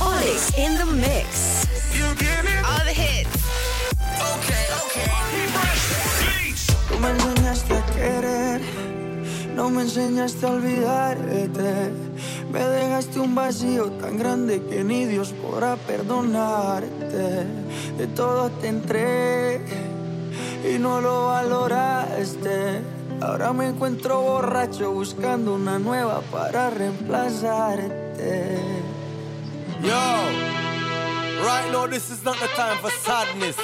Olix 0.00 0.52
in 0.58 0.76
the 0.76 0.84
mix. 0.84 1.66
All 2.64 2.84
the 2.84 2.92
hits. 2.92 3.30
Tú 6.88 6.98
me 7.00 7.10
enseñaste 7.10 7.74
a 7.76 7.86
querer, 7.86 8.60
no 9.56 9.70
me 9.70 9.82
enseñaste 9.82 10.46
a 10.46 10.50
olvidarte. 10.50 11.92
Me 12.52 12.60
dejaste 12.60 13.20
un 13.20 13.34
vacío 13.34 13.90
tan 13.92 14.18
grande 14.18 14.62
que 14.62 14.84
ni 14.84 15.06
Dios 15.06 15.32
podrá 15.32 15.76
perdonarte. 15.76 17.46
De 17.96 18.06
todo 18.14 18.50
te 18.50 18.68
entré 18.68 19.60
y 20.70 20.78
no 20.78 21.00
lo 21.00 21.28
valoraste. 21.28 22.93
Ahora 23.24 23.54
me 23.54 23.68
encuentro 23.68 24.20
borracho 24.20 24.92
buscando 24.92 25.54
una 25.54 25.78
nueva 25.78 26.20
para 26.30 26.68
reemplazarte. 26.68 28.58
Yo, 29.82 29.94
right 31.42 31.72
now 31.72 31.86
this 31.88 32.10
is 32.10 32.22
not 32.22 32.38
the 32.38 32.48
time 32.48 32.76
for 32.82 32.90
sadness. 32.90 33.56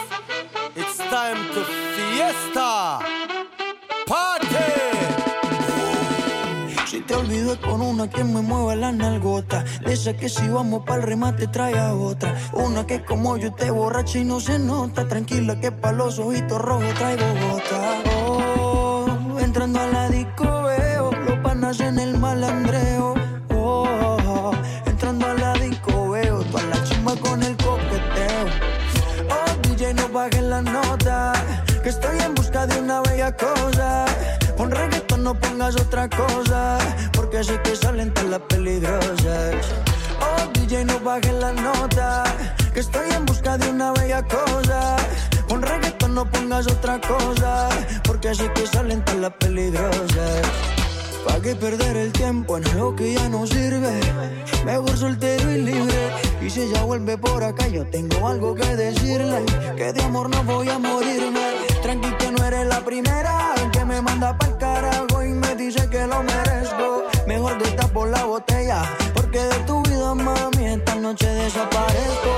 It's 0.75 0.97
time 0.97 1.37
to 1.53 1.63
fiesta. 1.95 3.01
Party. 4.07 4.47
Si 6.87 7.03
te 7.03 7.15
olvidé 7.15 7.61
con 7.61 7.83
una 7.83 8.09
que 8.09 8.25
me 8.25 8.41
mueva 8.41 8.75
la 8.75 8.93
nalgota. 8.93 9.63
De 9.85 9.93
esa 9.93 10.15
que 10.15 10.31
si 10.31 10.49
vamos 10.49 10.85
pa'l 10.87 11.03
remate 11.03 11.47
trae 11.49 11.79
a 11.79 11.93
otra. 11.95 12.35
Una 12.55 12.87
que 12.87 13.05
como 13.05 13.37
yo 13.37 13.53
te 13.53 13.71
borracha 13.71 14.21
y 14.21 14.25
no 14.25 14.41
se 14.41 14.59
nota. 14.59 15.07
Tranquila 15.07 15.61
que 15.61 15.71
pa' 15.71 15.93
los 15.93 16.19
ojitos 16.19 16.59
rojos 16.59 16.95
traigo 16.95 17.27
gota. 17.47 18.20
Estoy 31.91 32.21
en 32.21 32.37
busca 32.37 32.69
de 32.69 32.79
una 32.79 33.01
bella 33.01 33.37
cosa. 33.37 34.05
Pon 34.57 34.71
reggaetón, 34.71 35.25
no 35.25 35.35
pongas 35.35 35.75
otra 35.75 36.09
cosa. 36.09 36.79
Porque 37.13 37.43
sé 37.43 37.61
que 37.65 37.75
salen 37.75 38.15
todas 38.15 38.31
las 38.31 38.41
peligrosas. 38.43 39.55
Oh, 40.21 40.47
DJ, 40.55 40.85
no 40.85 41.01
bajes 41.01 41.35
la 41.35 41.53
nota. 41.53 42.23
Que 42.73 42.79
estoy 42.79 43.11
en 43.11 43.27
busca 43.27 43.59
de 43.59 43.71
una 43.71 43.91
bella 43.91 44.23
cosa. 44.23 44.97
Pon 45.49 45.63
reggaetón, 45.63 46.15
no 46.15 46.31
pongas 46.31 46.69
otra 46.69 47.01
cosa. 47.01 47.69
Porque 48.05 48.37
sé 48.37 48.49
que 48.53 48.69
salen 48.69 49.05
todas 49.05 49.23
las 49.23 49.33
peligrosas. 49.33 50.43
¿Pa' 51.27 51.41
qué 51.43 51.57
perder 51.57 51.97
el 51.97 52.13
tiempo 52.13 52.57
en 52.57 52.69
algo 52.69 52.95
que 52.95 53.15
ya 53.15 53.29
no 53.29 53.49
sirve? 53.49 53.99
Mejor 54.65 54.97
soltero 54.97 55.51
y 55.51 55.63
libre. 55.63 56.13
Y 56.41 56.51
si 56.51 56.61
ella 56.63 56.83
vuelve 56.85 57.19
por 57.19 57.43
acá, 57.43 57.67
yo 57.67 57.85
tengo 57.87 58.29
algo 58.29 58.55
que 58.55 58.77
decirle. 58.77 59.45
Que 59.77 59.93
de 59.93 60.03
amor 60.05 60.31
no 60.31 60.45
voy 60.45 60.69
a 60.69 60.79
morirme. 60.79 61.60
Tranqui 61.83 62.11
que 62.19 62.31
no 62.31 62.45
eres 62.45 62.67
la 62.67 62.81
primera 62.81 63.55
que 63.73 63.85
me 63.85 64.01
manda 64.03 64.37
pa'l 64.37 64.57
carajo 64.59 65.23
y 65.23 65.29
me 65.29 65.55
dice 65.57 65.89
que 65.89 66.07
lo 66.07 66.23
merezco. 66.23 67.05
Mejor 67.27 67.59
por 67.93 68.09
la 68.09 68.25
botella, 68.25 68.83
porque 69.15 69.41
de 69.41 69.59
tu 69.67 69.83
vida, 69.83 70.15
mami, 70.15 70.67
esta 70.67 70.95
noche 70.95 71.27
desaparezco. 71.27 72.33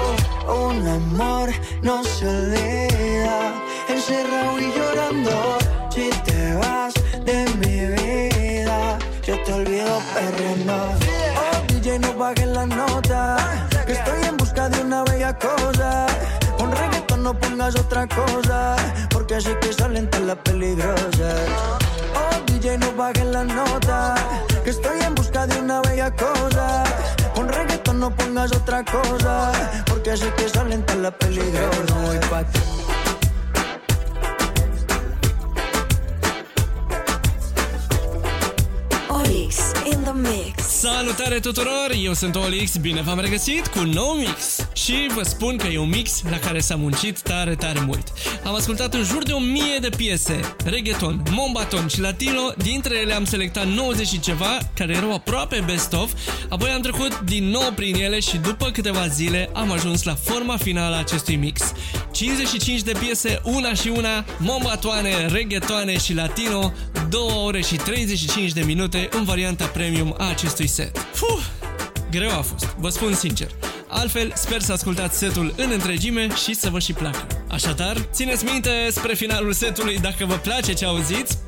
Un 0.48 0.86
amor 0.86 1.50
no 1.82 2.02
se 2.04 2.26
olvida, 2.26 3.52
encerrado 3.88 4.58
y 4.58 4.72
llorando. 4.72 5.58
Si 5.90 6.10
te 6.24 6.54
vas 6.54 6.94
de 7.24 7.44
mi 7.60 7.76
vida, 7.96 8.98
yo 9.22 9.42
te 9.44 9.52
olvido 9.52 10.00
perreando. 10.14 10.74
Oh, 10.74 11.72
DJ, 11.72 11.98
no 11.98 12.14
bajes 12.14 12.46
la 12.46 12.66
nota, 12.66 13.36
que 13.86 13.92
estoy 13.92 14.24
en 14.24 14.36
busca 14.36 14.68
de 14.68 14.82
una 14.82 15.04
bella 15.04 15.36
cosa. 15.38 16.06
No 17.32 17.38
pongas 17.38 17.74
otra 17.76 18.06
cosa, 18.06 18.76
porque 19.08 19.40
sé 19.40 19.58
que 19.60 19.72
salen 19.72 20.06
todas 20.10 20.26
las 20.26 20.36
peligrosas. 20.36 21.40
Oh, 22.14 22.44
DJ, 22.44 22.76
no 22.76 22.92
bajes 22.92 23.24
la 23.24 23.42
nota, 23.42 24.16
que 24.62 24.68
estoy 24.68 25.00
en 25.00 25.14
busca 25.14 25.46
de 25.46 25.58
una 25.58 25.80
bella 25.80 26.14
cosa. 26.14 26.84
Con 27.34 27.48
reggaetón 27.48 28.00
no 28.00 28.14
pongas 28.14 28.52
otra 28.52 28.84
cosa, 28.84 29.50
porque 29.86 30.14
sé 30.14 30.30
que 30.34 30.46
salen 30.46 30.84
todas 30.84 31.00
las 31.00 31.14
peligrosas. 31.14 32.81
Olix 39.22 39.56
in 39.92 40.02
the 40.02 40.12
mix. 40.12 40.62
Salutare 40.62 41.38
tuturor, 41.38 41.92
eu 42.02 42.12
sunt 42.12 42.36
Olix, 42.36 42.76
bine 42.76 43.02
v-am 43.02 43.20
regăsit 43.20 43.66
cu 43.66 43.78
un 43.78 43.88
nou 43.88 44.12
mix. 44.12 44.66
Și 44.72 45.10
vă 45.14 45.22
spun 45.22 45.56
că 45.56 45.66
e 45.66 45.78
un 45.78 45.88
mix 45.88 46.22
la 46.30 46.38
care 46.38 46.60
s-a 46.60 46.76
muncit 46.76 47.20
tare, 47.20 47.54
tare 47.54 47.80
mult. 47.80 48.12
Am 48.44 48.54
ascultat 48.54 48.94
în 48.94 49.04
jur 49.04 49.22
de 49.22 49.32
o 49.32 49.38
mie 49.38 49.78
de 49.80 49.88
piese, 49.96 50.40
reggaeton, 50.64 51.22
mombaton 51.30 51.88
și 51.88 52.00
latino, 52.00 52.52
dintre 52.56 52.96
ele 52.96 53.14
am 53.14 53.24
selectat 53.24 53.66
90 53.66 54.06
și 54.06 54.20
ceva, 54.20 54.58
care 54.74 54.94
erau 54.96 55.14
aproape 55.14 55.62
best-of, 55.66 56.12
apoi 56.48 56.70
am 56.70 56.80
trecut 56.80 57.20
din 57.20 57.44
nou 57.44 57.72
prin 57.74 57.94
ele 57.94 58.20
și 58.20 58.36
după 58.36 58.70
câteva 58.70 59.06
zile 59.06 59.50
am 59.52 59.70
ajuns 59.70 60.02
la 60.02 60.14
forma 60.14 60.56
finală 60.56 60.94
a 60.94 60.98
acestui 60.98 61.36
mix. 61.36 61.72
55 62.12 62.82
de 62.82 62.92
piese, 62.98 63.40
una 63.44 63.74
și 63.74 63.88
una, 63.88 64.24
mombatoane, 64.38 65.26
reggaetoane 65.26 65.98
și 65.98 66.14
latino, 66.14 66.72
2 67.08 67.20
ore 67.44 67.60
și 67.60 67.76
35 67.76 68.52
de 68.52 68.62
minute 68.62 69.08
în 69.12 69.24
varianta 69.24 69.64
premium 69.64 70.14
a 70.18 70.28
acestui 70.28 70.66
set. 70.66 70.98
Fuh, 71.12 71.42
greu 72.10 72.30
a 72.30 72.42
fost, 72.42 72.74
vă 72.78 72.88
spun 72.88 73.14
sincer. 73.14 73.50
Altfel, 73.88 74.32
sper 74.34 74.60
să 74.60 74.72
ascultați 74.72 75.18
setul 75.18 75.54
în 75.56 75.70
întregime 75.72 76.28
și 76.44 76.54
să 76.54 76.70
vă 76.70 76.78
și 76.78 76.92
placă. 76.92 77.26
Așadar, 77.48 77.96
țineți 78.12 78.44
minte 78.44 78.70
spre 78.90 79.14
finalul 79.14 79.52
setului 79.52 79.98
dacă 79.98 80.24
vă 80.24 80.34
place 80.34 80.72
ce 80.72 80.84
auziți, 80.84 81.38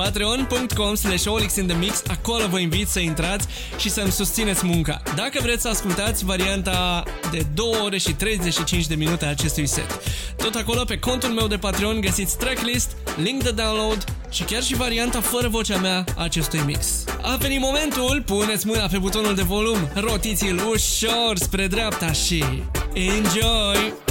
patreon.com 0.00 0.94
slash 0.94 1.26
olixinthemix 1.26 2.02
Acolo 2.06 2.46
vă 2.48 2.58
invit 2.58 2.88
să 2.88 3.00
intrați 3.00 3.46
și 3.78 3.90
să-mi 3.90 4.10
susțineți 4.10 4.66
munca. 4.66 5.02
Dacă 5.16 5.38
vreți 5.42 5.62
să 5.62 5.68
ascultați 5.68 6.24
varianta 6.24 7.02
de 7.30 7.46
2 7.54 7.66
ore 7.84 7.98
și 7.98 8.12
35 8.12 8.86
de 8.86 8.94
minute 8.94 9.24
a 9.24 9.28
acestui 9.28 9.66
set. 9.66 10.00
Tot 10.36 10.54
acolo 10.54 10.84
pe 10.84 10.98
contul 10.98 11.28
meu 11.28 11.46
de 11.46 11.56
Patreon 11.56 12.00
găsiți 12.00 12.36
tracklist, 12.36 12.96
link 13.22 13.42
de 13.42 13.50
download 13.50 14.04
și 14.30 14.42
chiar 14.42 14.62
și 14.62 14.74
varianta 14.74 15.20
fără 15.20 15.48
vocea 15.48 15.76
mea 15.76 16.04
a 16.16 16.22
acestui 16.22 16.62
mix. 16.66 17.04
A 17.22 17.36
venit 17.36 17.60
momentul, 17.60 18.22
puneți 18.26 18.66
mâna 18.66 18.86
pe 18.86 18.98
butonul 18.98 19.34
de 19.34 19.42
volum, 19.42 19.90
rotiți-l 19.94 20.60
ușor 20.70 21.36
spre 21.36 21.66
dreapta 21.66 22.12
și 22.12 22.44
enjoy! 22.92 24.09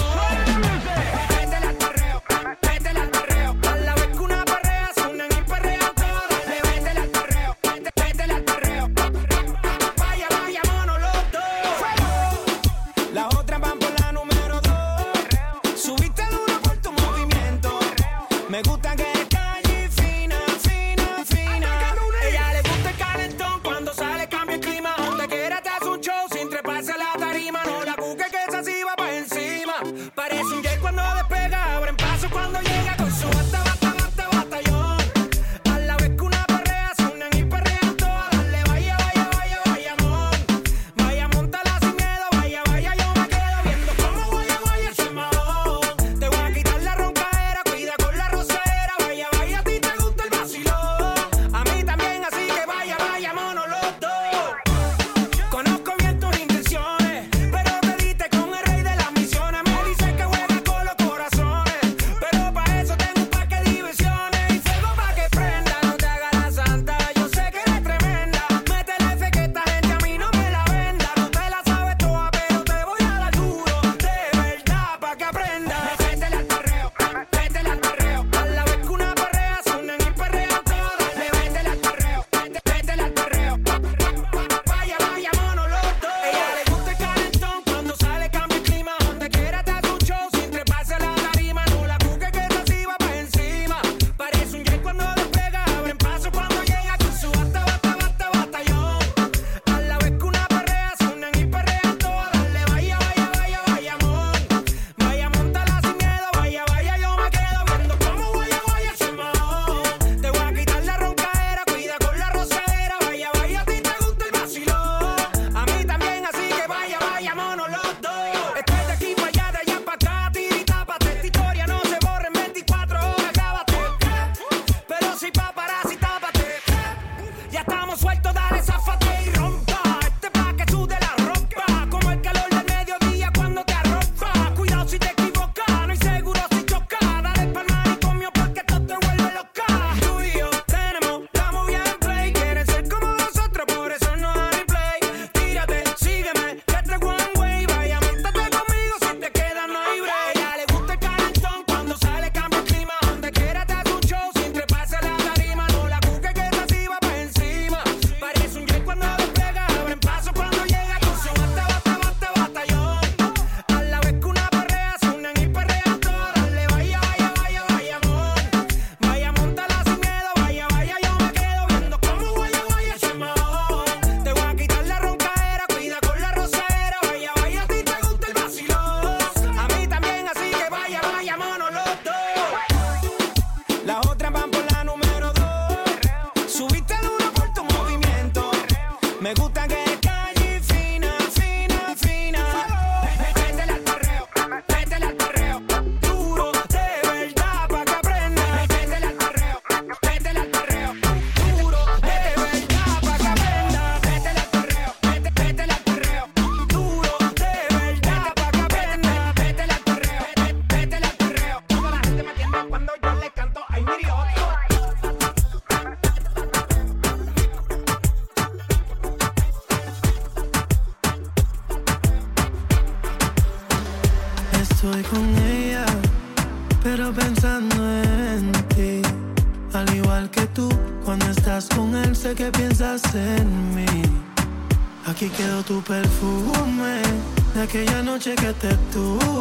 Noche 238.20 238.36
que 238.36 238.76
tuve 238.92 239.39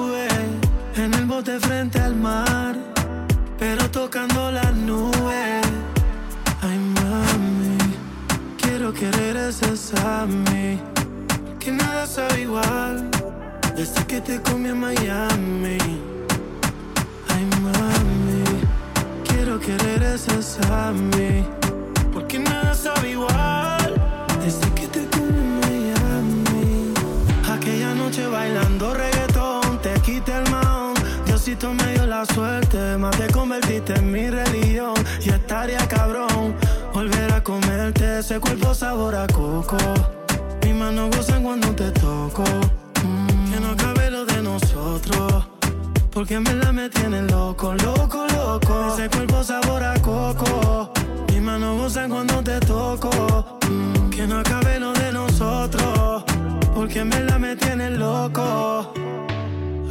Porque 56.88 57.00
en 57.00 57.10
verdad 57.10 57.38
me 57.38 57.54
tienen 57.54 57.98
loco. 57.98 58.94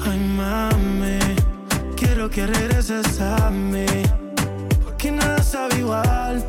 Ay, 0.03 0.19
mami. 0.36 1.19
Quiero 1.95 2.27
que 2.27 2.48
regreses 2.48 3.22
a 3.22 3.51
mí. 3.51 3.86
Porque 4.83 5.12
nada 5.12 5.43
sabe 5.43 5.77
igual. 5.77 6.43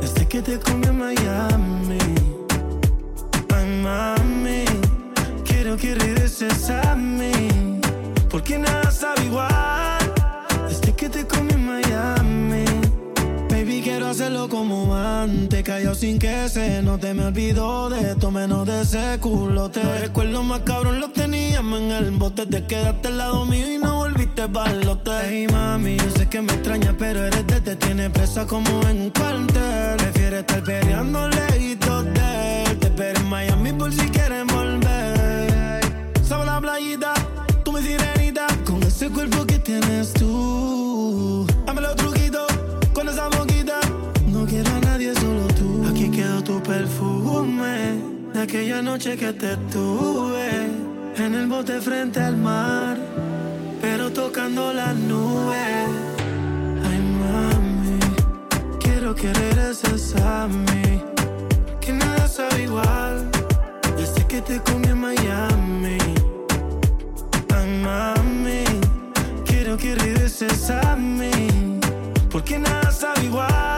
Desde 0.00 0.26
que 0.26 0.40
te 0.40 0.58
comí 0.58 0.86
en 0.86 0.98
Miami. 0.98 1.98
Ay, 3.54 3.66
mami. 3.82 4.64
Quiero 5.44 5.76
que 5.76 5.94
regreses 5.94 6.70
a 6.70 6.96
mí. 6.96 7.50
Porque 8.30 8.58
nada 8.58 8.90
sabe 8.90 9.26
igual. 9.26 9.75
Hacerlo 14.26 14.48
como 14.48 14.94
antes. 14.94 15.62
Callado 15.62 15.94
sin 15.94 16.18
que 16.18 16.48
se 16.48 16.82
note. 16.82 17.14
Me 17.14 17.26
olvido 17.26 17.88
de 17.90 18.12
esto, 18.12 18.30
menos 18.30 18.66
de 18.66 18.82
ese 18.82 19.18
culote. 19.20 19.82
Los 19.82 20.00
recuerdos 20.00 20.44
más 20.44 20.60
cabrón 20.60 21.00
los 21.00 21.12
teníamos 21.12 21.80
en 21.80 21.90
el 21.92 22.10
bote. 22.12 22.46
Te 22.46 22.64
quedaste 22.66 23.08
al 23.08 23.18
lado 23.18 23.44
mío 23.46 23.72
y 23.72 23.78
no 23.78 23.96
volviste 23.96 24.46
balote. 24.46 25.10
Hey, 25.28 25.46
mami, 25.50 25.96
yo 25.96 26.10
sé 26.16 26.28
que 26.28 26.42
me 26.42 26.52
extrañas, 26.52 26.94
pero 26.98 27.24
eres 27.24 27.46
de 27.46 27.60
te 27.60 27.76
tiene 27.76 28.10
presa 28.10 28.46
como 28.46 28.68
en 28.88 29.02
un 29.02 29.10
cuartel. 29.10 29.96
Prefiere 29.96 30.40
estar 30.40 30.62
peleando 30.62 31.28
lejitos 31.28 32.04
de. 32.06 32.76
Te 32.80 32.86
espero 32.86 33.20
en 33.20 33.28
Miami 33.28 33.72
por 33.72 33.92
si 33.92 34.08
quieres 34.08 34.44
volver. 34.46 35.80
Sabe 36.22 36.46
la 36.46 36.60
playita, 36.60 37.14
tú 37.64 37.72
mi 37.72 37.82
sirenita. 37.82 38.46
Con 38.64 38.82
ese 38.82 39.08
cuerpo 39.08 39.46
que 39.46 39.58
tienes 39.60 40.12
tú. 40.14 41.46
Dame 41.64 41.80
los 41.80 41.94
truquitos 41.94 42.46
con 42.92 43.08
esa 43.08 43.28
boquita. 43.28 43.85
De 48.36 48.42
aquella 48.42 48.82
noche 48.82 49.16
que 49.16 49.32
te 49.32 49.56
tuve 49.72 50.50
en 51.16 51.34
el 51.34 51.46
bote 51.46 51.80
frente 51.80 52.20
al 52.20 52.36
mar, 52.36 52.98
pero 53.80 54.12
tocando 54.12 54.74
las 54.74 54.94
nubes. 54.94 55.88
Ay, 56.86 57.00
mami, 57.22 57.98
quiero 58.78 59.14
que 59.14 59.32
regreses 59.32 60.14
a 60.16 60.48
mí. 60.48 61.02
Que 61.80 61.94
nada 61.94 62.28
sabe 62.28 62.64
igual 62.64 63.26
desde 63.96 64.26
que 64.26 64.42
te 64.42 64.60
comí 64.60 64.88
en 64.88 65.00
Miami. 65.00 65.98
Ay, 67.56 67.68
mami, 67.86 68.64
quiero 69.46 69.78
que 69.78 69.94
regreses 69.94 70.68
a 70.68 70.94
mí. 70.94 71.80
Porque 72.30 72.58
nada 72.58 72.90
sabe 72.90 73.24
igual 73.24 73.75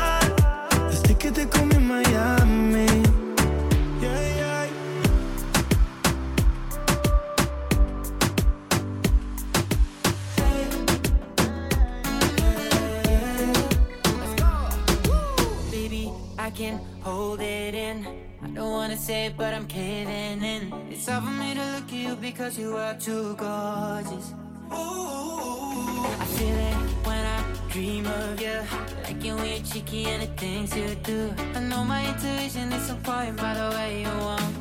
say 19.08 19.32
but 19.34 19.54
I'm 19.54 19.66
caving 19.66 20.42
in. 20.44 20.62
It's 20.90 21.06
hard 21.08 21.24
for 21.24 21.30
me 21.30 21.54
to 21.54 21.64
look 21.72 21.84
at 21.84 21.92
you 21.92 22.14
because 22.16 22.58
you 22.58 22.76
are 22.76 22.94
too 22.94 23.34
gorgeous. 23.36 24.34
I 24.70 26.26
feel 26.36 26.58
it 26.70 26.76
when 27.06 27.24
I 27.36 27.38
dream 27.70 28.04
of 28.04 28.38
you. 28.38 28.60
Like 29.04 29.24
you 29.24 29.34
you're 29.46 29.64
cheeky 29.64 30.04
and 30.12 30.24
the 30.24 30.26
things 30.36 30.76
you 30.76 30.94
do. 30.96 31.32
I 31.54 31.60
know 31.60 31.84
my 31.84 32.06
intuition 32.06 32.70
is 32.70 32.90
on 32.90 33.00
point 33.00 33.36
by 33.38 33.54
the 33.54 33.68
way 33.76 34.02
you 34.02 34.12
want 34.26 34.57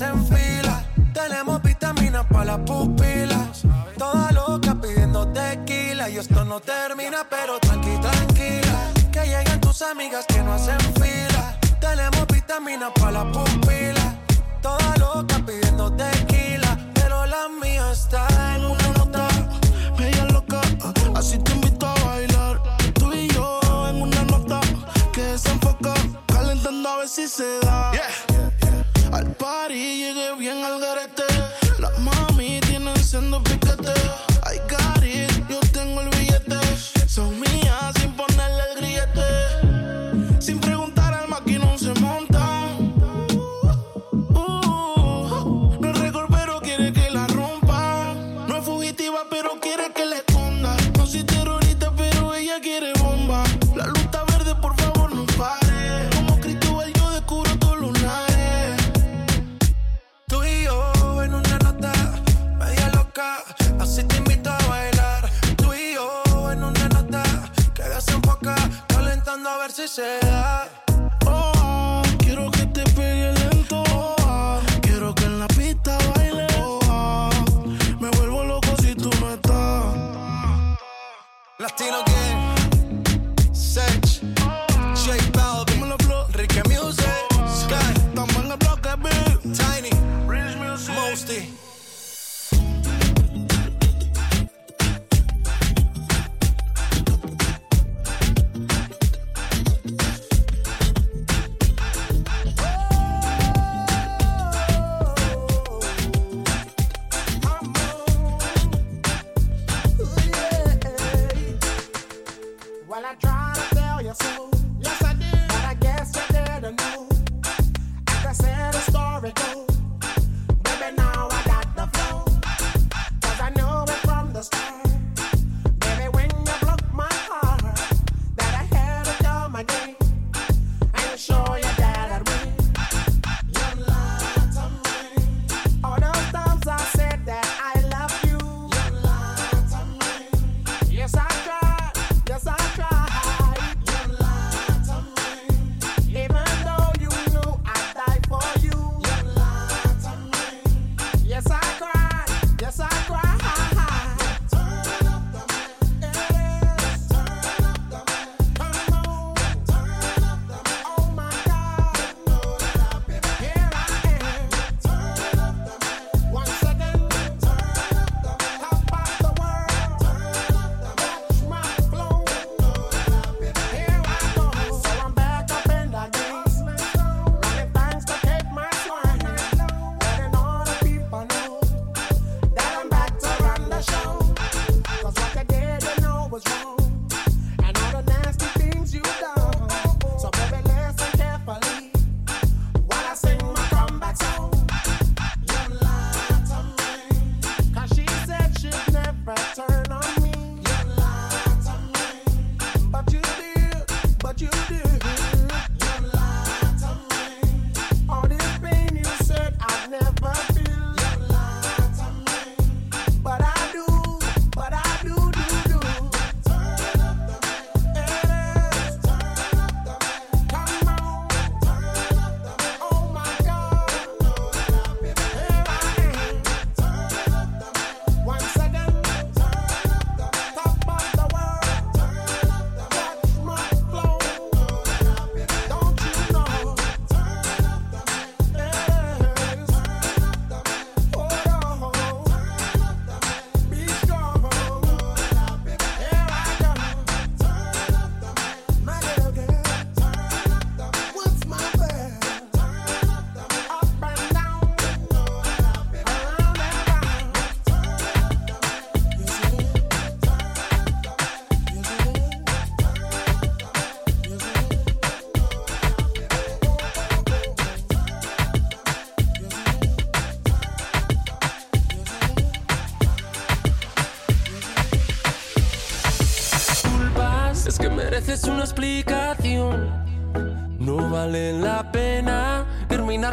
en 0.00 0.26
fila. 0.26 0.84
Tenemos 1.12 1.62
vitaminas 1.62 2.26
para 2.26 2.44
las 2.44 2.58
pupilas. 2.60 3.62
Toda 3.96 4.30
loca 4.32 4.74
pidiendo 4.80 5.26
tequila. 5.28 6.10
Y 6.10 6.18
esto 6.18 6.44
no 6.44 6.60
termina, 6.60 7.26
pero 7.28 7.58
tranqui, 7.58 7.98
tranquila. 8.00 8.92
Que 9.10 9.26
lleguen 9.26 9.60
tus 9.60 9.80
amigas 9.82 10.26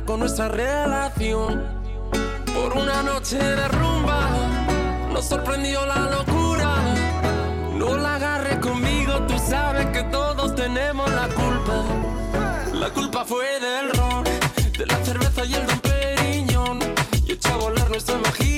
con 0.05 0.19
nuestra 0.19 0.47
relación. 0.47 1.63
Por 2.53 2.77
una 2.77 3.03
noche 3.03 3.37
de 3.37 3.67
rumba 3.67 4.29
nos 5.11 5.25
sorprendió 5.25 5.85
la 5.85 6.09
locura. 6.09 6.75
No 7.75 7.97
la 7.97 8.15
agarres 8.15 8.57
conmigo, 8.57 9.13
tú 9.27 9.35
sabes 9.37 9.87
que 9.87 10.03
todos 10.03 10.55
tenemos 10.55 11.09
la 11.11 11.27
culpa. 11.29 11.83
La 12.73 12.89
culpa 12.89 13.25
fue 13.25 13.59
del 13.59 13.91
ron, 13.91 14.23
de 14.77 14.85
la 14.85 14.97
cerveza 15.03 15.45
y 15.45 15.53
el 15.53 15.65
don 15.65 15.79
Periñón. 15.79 16.79
Y 17.25 17.33
echó 17.33 17.53
a 17.53 17.57
volar 17.57 17.89
nuestra 17.89 18.15
imaginación. 18.15 18.52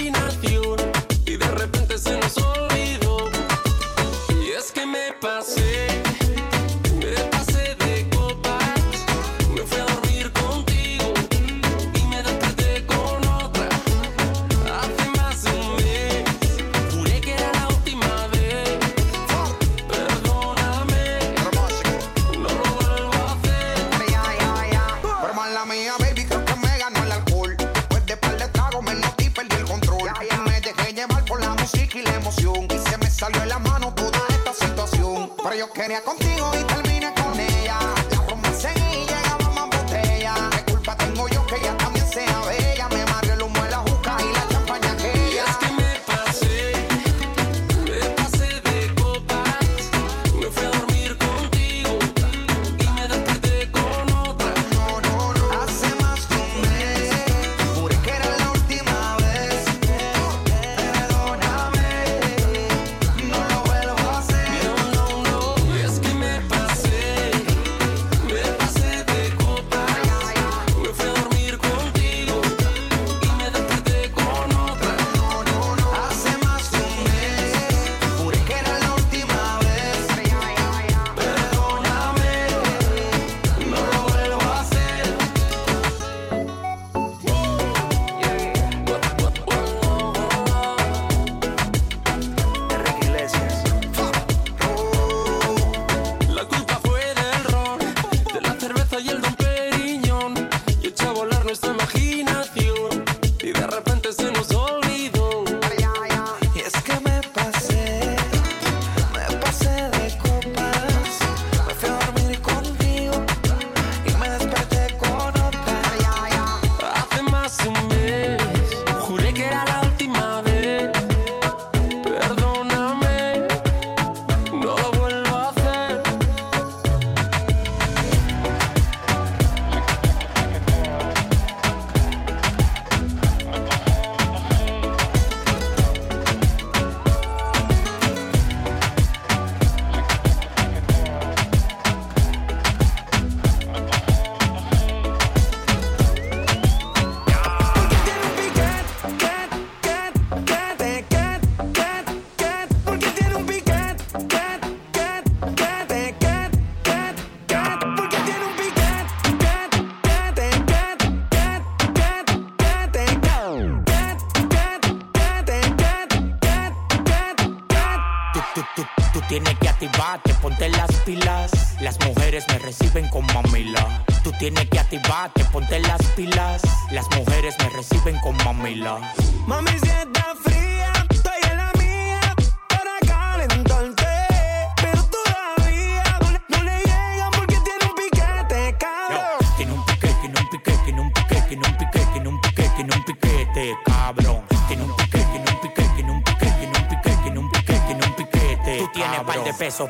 Que 175.33 175.41
activarte, 175.41 175.45
ponte 175.51 175.79
las 175.79 176.01
pilas. 176.15 176.61
Las 176.91 177.05
mujeres 177.17 177.55
me 177.59 177.69
reciben 177.69 178.19
con 178.21 178.35
mamila. 178.38 179.13
Mami, 179.47 179.71
si 179.81 179.89
está 179.89 180.35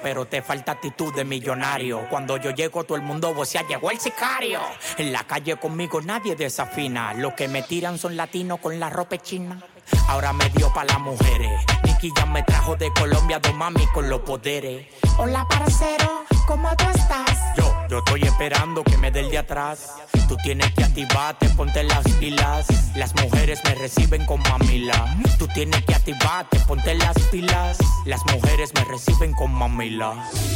pero 0.01 0.25
te 0.25 0.41
falta 0.41 0.73
actitud 0.73 1.13
de 1.13 1.25
millonario. 1.25 2.07
Cuando 2.09 2.37
yo 2.37 2.51
llego, 2.51 2.83
todo 2.83 2.97
el 2.97 3.03
mundo 3.03 3.33
vocea, 3.33 3.65
llegó 3.67 3.89
el 3.89 3.99
sicario. 3.99 4.59
En 4.97 5.11
la 5.11 5.23
calle 5.23 5.55
conmigo 5.57 6.01
nadie 6.01 6.35
desafina. 6.35 7.13
Los 7.13 7.33
que 7.33 7.47
me 7.47 7.63
tiran 7.63 7.97
son 7.97 8.15
latinos 8.15 8.59
con 8.59 8.79
la 8.79 8.89
ropa 8.89 9.17
china. 9.17 9.61
Ahora 10.07 10.33
me 10.33 10.49
dio 10.49 10.71
pa' 10.73 10.85
las 10.85 10.99
mujeres. 10.99 11.51
Nicky 11.83 12.11
ya 12.15 12.25
me 12.25 12.43
trajo 12.43 12.75
de 12.75 12.91
Colombia 12.93 13.39
dos 13.39 13.53
mami 13.53 13.85
con 13.87 14.09
los 14.09 14.21
poderes. 14.21 14.87
Hola, 15.17 15.45
parcero, 15.47 16.24
¿cómo 16.45 16.75
tú 16.75 16.85
estás? 16.93 17.55
Yo, 17.57 17.73
yo 17.89 17.99
estoy 17.99 18.21
esperando 18.23 18.83
que 18.83 18.97
me 18.97 19.11
dé 19.11 19.21
el 19.21 19.29
de 19.29 19.37
atrás. 19.39 19.93
Tú 20.27 20.37
tienes 20.37 20.71
que 20.73 20.83
activarte, 20.83 21.49
ponte 21.49 21.83
las 21.83 22.03
pilas. 22.19 22.67
Las 22.95 23.13
mujeres 23.15 23.59
me 23.63 23.75
reciben 23.75 24.25
con 24.25 24.41
mamila. 24.41 25.17
Tú 25.37 25.47
tienes 25.47 25.83
que 25.85 25.93
activarte, 25.95 26.59
ponte 26.61 26.95
las 26.95 27.17
pilas. 27.31 27.77
Las 28.05 28.23
mujeres 28.25 28.71
me 28.73 28.83
reciben 28.85 29.33
con 29.33 29.53
mamila. 29.53 30.13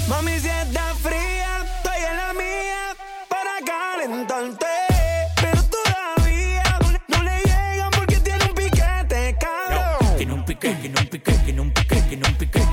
Mami, 0.07 0.39
si 0.39 0.47
está 0.47 0.93
fría, 0.95 1.65
estoy 1.77 2.03
en 2.09 2.17
la 2.17 2.33
mía 2.33 2.95
para 3.27 3.51
calentarte. 3.65 4.65
Pero 5.41 5.63
todavía 5.63 6.63
no 6.81 6.91
le, 6.91 7.01
no 7.07 7.23
le 7.23 7.41
llegan 7.43 7.91
porque 7.91 8.15
tiene 8.17 8.43
un 8.45 8.53
piquete, 8.55 9.37
cabrón. 9.39 10.17
Tiene 10.17 10.33
un 10.33 10.45
piquete, 10.45 10.75
tiene 10.81 10.99
un 10.99 11.07
piquete, 11.07 11.39
tiene 11.45 11.61
un 11.61 11.71
piquete, 11.71 12.01
tiene 12.01 12.27
un 12.27 12.35
piquete, 12.35 12.69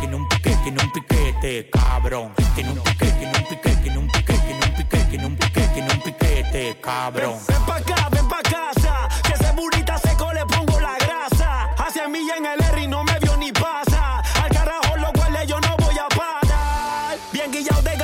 tiene 0.66 0.82
un 0.82 0.90
piquete, 0.90 1.70
cabrón. 1.70 2.32
Tiene 2.56 2.70
un 2.70 2.80
piquete, 2.80 3.12
tiene 3.12 3.38
un 3.38 3.44
piquete, 3.44 3.76
tiene 3.82 3.98
un 3.98 4.08
piquete, 4.08 4.40
tiene 4.40 4.64
un 4.66 4.74
piquete, 4.74 5.04
tiene 5.04 5.26
un 5.26 5.36
piquete, 5.36 5.68
tiene 5.74 5.92
un 5.92 6.00
piquete, 6.00 6.80
cabrón. 6.80 7.38
Ven 7.46 7.62
pa' 7.66 7.76
acá, 7.76 8.08
ven 8.10 8.26
pa' 8.26 8.42
casa. 8.42 9.08
Que 9.22 9.34
ese 9.34 9.52
burrita 9.52 9.96
seco 9.98 10.32
le 10.32 10.44
pongo 10.46 10.80
la 10.80 10.96
grasa. 10.98 11.70
Hacia 11.78 12.08
mí 12.08 12.18
en 12.36 12.46
el 12.46 12.60
R 12.60 12.82
y 12.82 12.88
no 12.88 13.04
me 13.04 13.16
vio 13.20 13.36
ni 13.36 13.52
pasa. 13.52 14.18
Al 14.42 14.50
carajo 14.50 14.96
lo 14.96 15.12
huele, 15.12 15.46
yo 15.46 15.60
no 15.60 15.76
voy 15.76 15.96
a 15.98 16.08
parar. 16.08 17.16
Bien 17.32 17.52
guillado 17.52 17.82
de 17.82 17.96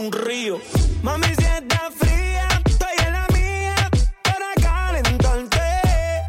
un 0.00 0.12
río. 0.12 0.58
Mami, 1.02 1.26
si 1.26 1.44
está 1.44 1.90
fría, 1.98 2.48
estoy 2.64 2.94
en 3.06 3.12
la 3.12 3.26
mía 3.34 3.74
para 4.22 4.54
calentarte. 4.62 5.60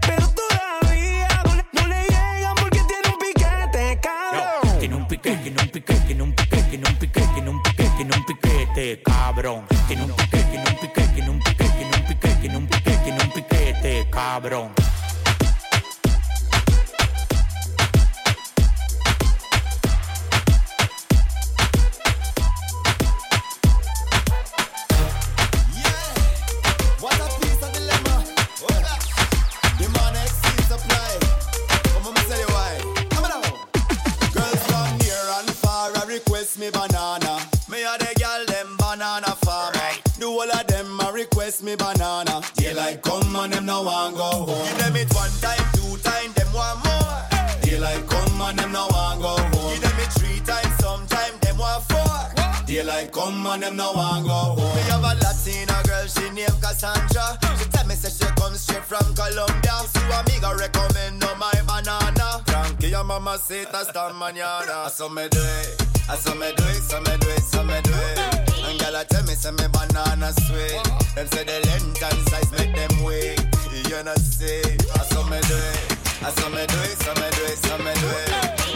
Pero 0.06 0.28
todavía 0.28 1.28
no 1.46 1.56
le, 1.56 1.66
no 1.72 1.88
le 1.88 2.02
llegan 2.04 2.56
porque 2.60 2.82
tiene 2.84 3.08
un 3.14 3.20
piquete, 3.20 4.00
cabrón. 4.02 4.80
Tiene 4.80 4.96
un 4.96 5.08
piquete, 5.08 5.38
tiene 5.38 5.62
un 5.62 5.70
piquete, 5.70 6.02
tiene 6.06 6.24
un 6.24 6.34
piquete, 6.34 6.64
tiene 6.70 6.90
un 6.90 6.98
piquete, 6.98 7.30
tiene 7.34 7.50
un 7.50 7.64
piquete, 7.64 7.92
tiene 7.96 8.16
un 8.18 8.26
piquete, 8.26 9.02
cabrón. 9.04 9.66
Tiene 9.88 10.04
un 10.04 10.16
piquete, 10.16 10.44
tiene 10.52 10.70
un 10.70 10.76
piquete, 10.76 11.14
tiene 11.14 11.30
un 11.30 11.40
piquete, 11.40 11.70
tiene 11.72 11.96
un 11.96 12.06
piquete, 12.08 12.36
tiene 12.42 12.58
un 12.58 12.68
piquete, 12.68 12.98
tiene 13.04 13.24
un 13.24 13.32
piquete, 13.32 14.10
cabrón. 14.12 14.81
And 53.63 53.78
them 53.78 53.78
no 53.78 53.91
want 53.93 54.26
go 54.26 54.32
home. 54.32 54.76
Me 54.76 54.82
have 54.89 55.04
a 55.04 55.13
Latina 55.21 55.82
girl, 55.86 56.08
she 56.08 56.30
named 56.32 56.58
Cassandra. 56.62 57.38
She 57.58 57.65
tell 57.69 57.86
me 57.88 57.95
say 57.95 58.10
she 58.10 58.32
comes 58.34 58.62
straight 58.62 58.84
from 58.84 59.13
Colombia. 59.13 59.76
So 59.93 60.02
amiga 60.17 60.56
recommend 60.58 61.19
no 61.19 61.36
my 61.36 61.52
banana. 61.67 62.41
Tranquilla 62.45 63.04
mamacita 63.04 63.82
esta 63.82 64.12
mañana. 64.13 64.89
So 64.89 65.10
me 65.10 65.28
do 65.30 65.39
it, 65.39 65.82
I 66.10 66.15
so 66.17 66.34
me 66.36 66.52
do 66.56 66.63
it, 66.63 66.82
so 66.82 67.00
me 67.02 67.17
do 67.17 67.30
it, 67.30 67.43
so 67.43 67.63
me 67.63 67.80
do 67.84 67.93
it. 67.93 68.19
And 68.65 68.80
girl 68.80 68.95
I 68.95 69.04
tell 69.04 69.24
me 69.24 69.34
say 69.34 69.52
me 69.52 69.67
banana 69.71 70.32
sweet. 70.34 70.82
Them 71.15 71.28
say 71.28 71.43
the 71.43 71.60
length 71.67 72.04
and 72.04 72.30
size 72.30 72.52
make 72.58 72.76
them 72.76 73.04
weak. 73.04 73.39
You 73.89 74.04
know 74.04 74.15
see, 74.15 74.62
I 74.95 75.04
so 75.06 75.24
me 75.26 75.39
do 75.41 75.56
it. 75.56 76.01
I 76.24 76.30
so 76.30 76.50
me 76.50 76.66
do 76.68 76.80
it, 76.84 76.98
so 77.02 77.14
me 77.16 77.28
do 77.32 77.44
it, 77.52 77.58
so 77.66 77.78
me 77.80 77.94
do 78.02 78.10
it. 78.22 78.30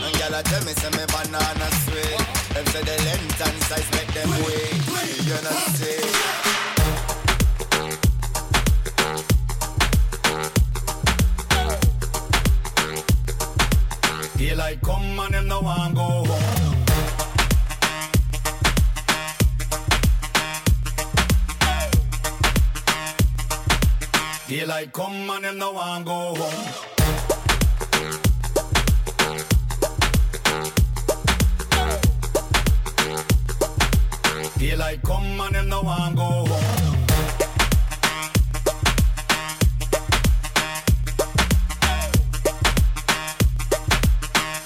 And 0.04 0.14
girl 0.18 0.34
I 0.34 0.42
tell 0.42 0.64
me 0.66 0.74
say 0.74 0.90
me 0.98 1.06
banana 1.14 1.70
sweet. 1.86 2.20
Them 2.54 2.66
say 2.74 2.82
the 2.82 2.96
length 3.06 3.42
and 3.46 3.64
size 3.64 3.90
make 3.92 4.12
them 4.18 4.30
weak. 4.46 4.82
You 5.28 5.38
know 5.46 5.60
see. 5.78 6.02
Daylight 14.38 14.82
come 14.82 15.20
and 15.20 15.34
them 15.34 15.48
no 15.48 15.62
want 15.62 15.96
go 15.96 16.02
home. 16.02 16.86
Daylight 24.48 24.92
come 24.94 25.30
and 25.30 25.44
them 25.44 25.58
no 25.60 25.72
want 25.74 26.06
go 26.06 26.36
home. 26.36 27.05
Daylight 34.58 35.02
come 35.04 35.40
and 35.42 35.56
them 35.56 35.70
no 35.70 35.82
want 35.82 36.16
go 36.16 36.24
home. 36.24 36.48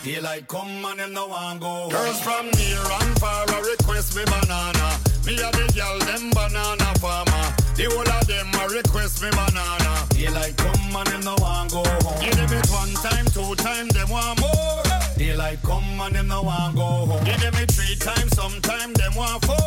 Daylight 0.04 0.48
come 0.48 0.86
and 0.86 1.00
them 1.00 1.14
no 1.14 1.28
want 1.28 1.60
go 1.60 1.68
home. 1.68 1.90
Girls 1.90 2.22
from 2.22 2.46
near 2.52 2.78
and 2.78 3.20
far 3.20 3.46
a 3.46 3.62
request 3.64 4.16
me 4.16 4.24
banana. 4.26 5.00
Me 5.26 5.34
a 5.34 5.50
the 5.52 5.72
girl 5.76 6.00
them 6.00 6.30
banana 6.32 6.94
farmer. 7.00 7.46
The 7.76 7.86
whole 7.90 8.08
of 8.08 8.28
them 8.28 8.54
a 8.62 8.70
request 8.70 9.22
me 9.24 9.30
banana. 9.32 10.08
Daylight 10.10 10.56
come 10.58 10.96
and 10.96 11.08
them 11.08 11.22
no 11.22 11.36
want 11.40 11.72
go 11.72 11.84
home. 11.84 12.22
Give 12.22 12.36
them 12.36 12.54
it 12.54 12.70
one 12.70 12.94
time, 12.94 13.26
two 13.28 13.56
time, 13.56 13.88
them 13.90 14.10
want 14.10 14.40
more. 14.40 14.84
Daylight 15.18 15.62
come 15.64 16.00
and 16.02 16.16
them 16.16 16.28
no 16.28 16.44
want 16.44 16.76
go 16.76 16.82
home. 16.82 17.24
Give 17.26 17.42
them 17.42 17.56
it 17.56 17.72
three 17.72 17.96
times, 17.96 18.36
sometime 18.36 18.94
them 18.94 19.16
want 19.16 19.44
four. 19.46 19.59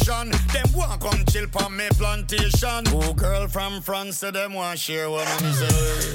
Ask. 0.00 0.52
Them 0.52 0.66
want 0.74 1.00
come 1.00 1.24
chill 1.30 1.46
on 1.62 1.76
me 1.76 1.88
plantation. 1.96 2.84
Oh, 2.88 3.12
girl 3.14 3.46
from 3.48 3.80
France, 3.80 4.18
say 4.18 4.30
them 4.30 4.54
want 4.54 4.78
share 4.78 5.10
what 5.10 5.26
me 5.42 5.52
say. 5.52 6.14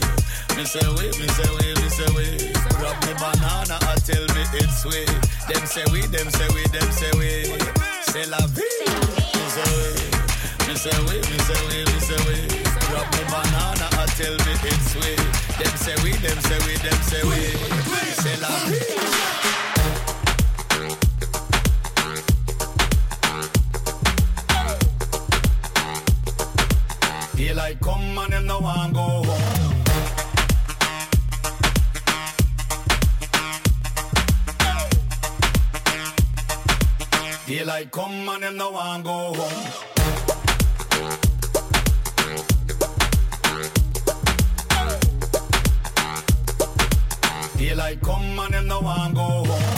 Me 0.58 0.66
say 0.66 0.88
we, 0.98 1.08
me 1.20 1.28
say 1.28 1.50
we, 1.58 1.74
me 1.82 1.90
say 1.90 2.10
we. 2.16 2.52
Grab 2.78 2.98
me 3.06 3.14
banana, 3.14 3.78
I 3.82 3.96
tell 4.04 4.26
me 4.36 4.44
it's 4.54 4.82
sweet. 4.84 5.08
Them 5.48 5.66
say 5.66 5.84
we, 5.92 6.02
them 6.08 6.30
say 6.30 6.48
we, 6.54 6.64
them 6.68 6.92
say 6.92 7.12
we. 7.18 7.46
C'est 8.12 8.28
la 8.30 8.40
vie. 8.48 8.64
Me 9.38 9.46
say 9.56 9.70
we, 9.80 10.68
me 10.68 10.76
say 10.76 11.00
we, 11.08 11.16
me 11.20 11.38
say 11.48 11.62
we, 11.68 11.78
me 11.86 12.00
say 12.00 12.20
we. 12.28 12.38
Grab 12.90 13.08
me 13.14 13.24
banana, 13.32 13.88
I 13.94 14.06
tell 14.18 14.34
me 14.34 14.54
it's 14.64 14.92
sweet. 14.92 15.20
Them 15.60 15.76
say 15.78 15.96
we, 16.04 16.12
them 16.18 16.40
say 16.42 16.60
we, 16.66 16.76
them 16.78 17.00
say 17.04 17.24
we. 17.24 17.42
C'est 18.22 18.40
la 18.42 18.50
vie. 18.68 19.49
Daylight 27.40 27.80
come 27.80 28.18
and 28.18 28.34
them 28.34 28.48
no 28.48 28.60
want 28.60 28.94
go 28.94 29.00
home. 29.00 29.76
Daylight 37.48 37.92
come 37.92 38.28
and 38.28 38.44
them 38.44 38.58
no 38.58 38.72
want 38.72 39.06
go 39.06 39.34
home. 39.36 39.72
Daylight 47.58 48.02
come 48.02 48.40
and 48.40 48.54
them 48.54 48.68
no 48.68 48.82
want 48.82 49.16
go 49.16 49.22
home. 49.22 49.69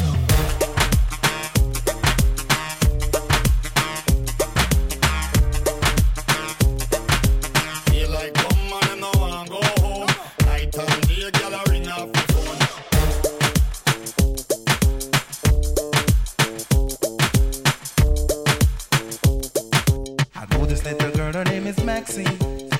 Is 21.71 21.83
Maxine. 21.85 22.37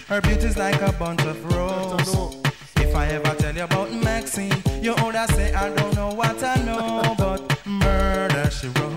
Her 0.08 0.22
beauty's 0.22 0.58
like 0.58 0.82
a 0.82 0.92
bunch 0.94 1.22
of 1.22 1.38
roses. 1.54 2.36
If 2.78 2.96
I 2.96 3.08
ever 3.08 3.34
tell 3.36 3.56
you 3.56 3.64
about 3.64 3.92
Maxine, 3.92 4.54
you 4.82 4.94
older 4.96 5.26
say 5.30 5.54
I 5.54 5.74
don't 5.74 5.96
know 5.96 6.14
what 6.14 6.44
I 6.44 6.56
know, 6.64 7.16
but 7.18 7.42
murder 7.66 8.50
she 8.50 8.68
wrote. 8.68 8.91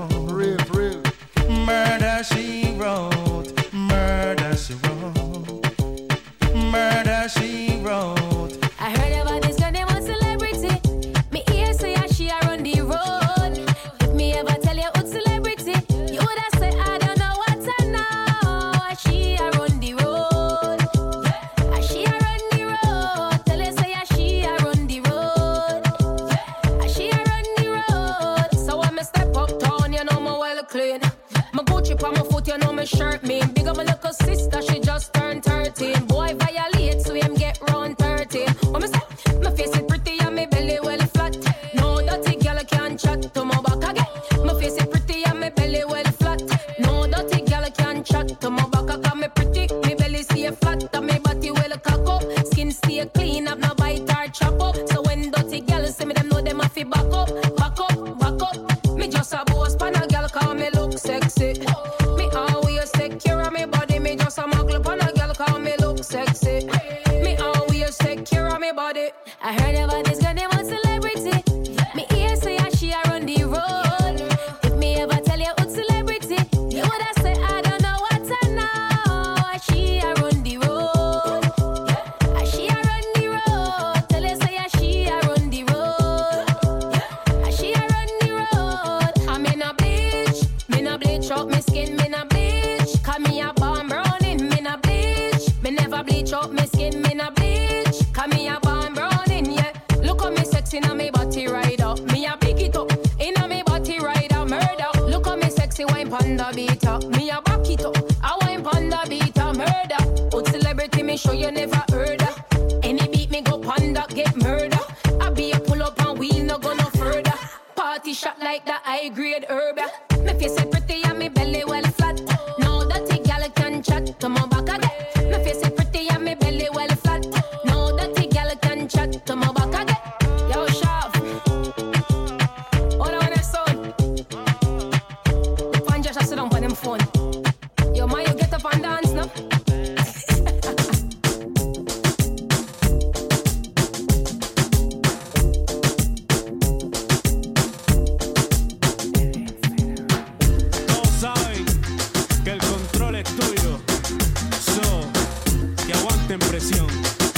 en 156.35 156.41
presión. 156.41 156.87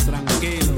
Tranquilo. 0.06 0.75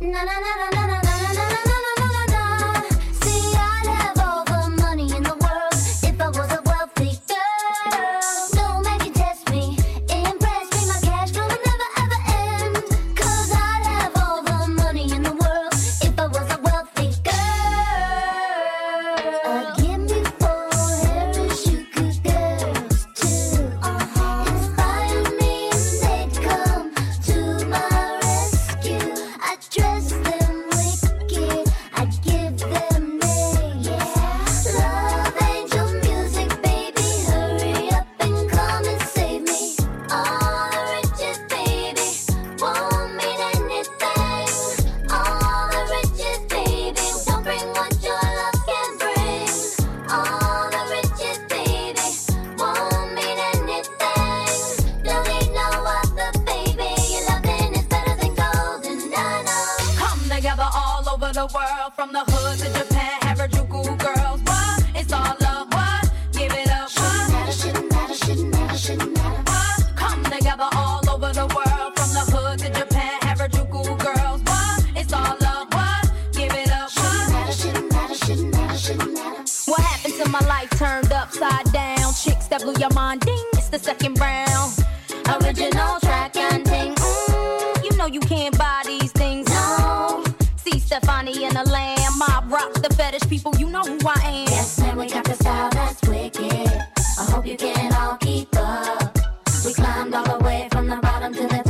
na 0.00 0.24
na 0.24 0.40
na 0.40 0.52
na 0.70 0.86
na 0.86 0.86
na. 0.86 1.01
Mind, 83.02 83.20
ding, 83.20 83.46
it's 83.54 83.68
the 83.68 83.78
second 83.78 84.14
round. 84.20 84.70
Original 85.34 85.98
track 86.00 86.36
and 86.36 86.64
ding, 86.64 86.94
mm, 86.94 87.84
you 87.84 87.92
know 87.98 88.06
you 88.06 88.20
can't 88.20 88.56
buy 88.56 88.80
these 88.86 89.12
things, 89.12 89.46
no. 89.48 90.24
See 90.56 90.78
Stefani 90.78 91.44
in 91.46 91.54
the 91.54 91.64
lamb, 91.76 92.12
mob 92.18 92.44
rock 92.52 92.72
the 92.84 92.90
fetish 92.98 93.26
people, 93.28 93.52
you 93.56 93.68
know 93.68 93.82
who 93.82 93.98
I 94.06 94.20
am. 94.40 94.48
Yes, 94.56 94.78
man, 94.80 94.96
we 94.96 95.08
got 95.08 95.24
the 95.24 95.34
style 95.34 95.70
that's 95.70 96.00
wicked. 96.08 96.70
I 97.22 97.24
hope 97.32 97.46
you 97.46 97.56
can 97.56 97.92
all 98.00 98.16
keep 98.18 98.50
up. 98.56 99.18
We 99.64 99.72
climbed 99.74 100.14
all 100.14 100.38
the 100.38 100.44
way 100.44 100.68
from 100.70 100.86
the 100.86 100.98
bottom 101.06 101.32
to 101.34 101.46
the 101.54 101.61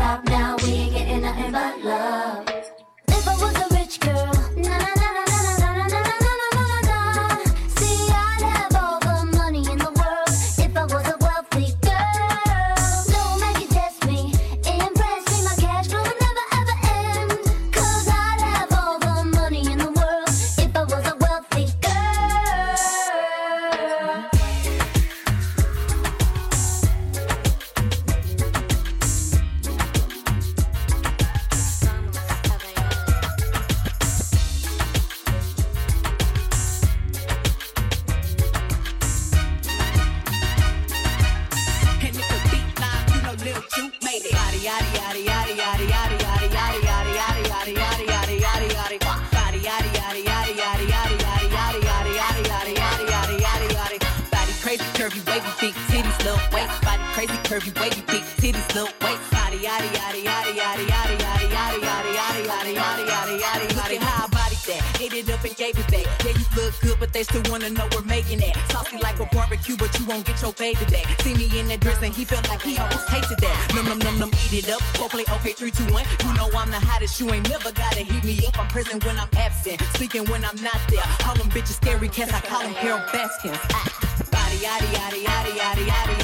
gave 65.54 65.78
it 65.78 65.88
back. 65.88 66.06
Yeah, 66.24 66.32
you 66.32 66.46
look 66.56 66.74
good, 66.80 66.96
but 66.98 67.12
they 67.12 67.22
still 67.22 67.42
wanna 67.50 67.70
know 67.70 67.86
we're 67.94 68.02
making 68.02 68.40
it. 68.40 68.56
Saucy 68.70 68.98
like 68.98 69.18
a 69.20 69.26
barbecue, 69.34 69.76
but 69.76 69.90
you 69.98 70.06
won't 70.06 70.24
get 70.24 70.40
your 70.42 70.52
baby 70.52 70.84
back. 70.86 71.06
See 71.22 71.34
me 71.34 71.46
in 71.58 71.68
that 71.68 71.80
dress 71.80 72.02
and 72.02 72.14
he 72.14 72.24
felt 72.24 72.48
like 72.48 72.62
he 72.62 72.78
almost 72.78 73.08
tasted 73.08 73.38
that. 73.38 73.72
Num 73.74 73.86
num 73.86 73.98
num 73.98 74.18
num, 74.18 74.30
eat 74.50 74.64
it 74.64 74.70
up. 74.70 74.80
Go 74.98 75.08
play 75.08 75.24
okay, 75.36 75.52
three, 75.52 75.70
two, 75.70 75.84
one. 75.92 76.04
You 76.24 76.32
know 76.34 76.48
I'm 76.56 76.70
the 76.70 76.80
hottest. 76.80 77.20
You 77.20 77.32
ain't 77.32 77.48
never 77.48 77.72
gotta 77.72 78.00
heat 78.00 78.24
me 78.24 78.46
up. 78.46 78.58
I'm 78.58 78.68
present 78.68 79.04
when 79.04 79.18
I'm 79.18 79.28
absent, 79.36 79.80
speaking 79.94 80.24
when 80.26 80.44
I'm 80.44 80.56
not 80.62 80.80
there. 80.88 81.04
All 81.26 81.34
them 81.34 81.50
bitches 81.50 81.76
scary 81.80 82.08
cats, 82.08 82.32
I 82.32 82.40
call 82.40 82.62
them 82.62 82.72
Harold 82.74 83.02
Baskins. 83.12 83.58
Ah. 83.72 83.88
Body 84.30 84.56
yaddy 84.56 84.88
yaddy 84.96 85.24
yaddy 85.24 85.52
yaddy 85.58 85.84
yaddy 85.88 86.14
yaddy 86.14 86.21